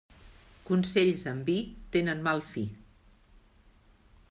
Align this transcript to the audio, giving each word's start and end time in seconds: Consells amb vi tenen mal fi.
Consells 0.69 1.25
amb 1.33 1.51
vi 1.51 1.57
tenen 1.97 2.25
mal 2.29 2.43
fi. 2.55 2.65